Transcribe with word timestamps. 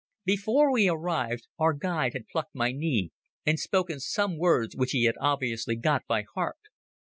Before 0.25 0.71
we 0.71 0.89
arrived 0.89 1.47
our 1.59 1.73
guide 1.73 2.13
had 2.13 2.25
plucked 2.27 2.55
my 2.55 2.71
knee 2.71 3.11
and 3.45 3.59
spoken 3.59 3.99
some 3.99 4.35
words 4.39 4.75
which 4.75 4.93
he 4.93 5.03
had 5.03 5.13
obviously 5.19 5.75
got 5.75 6.01
by 6.07 6.23
heart. 6.33 6.57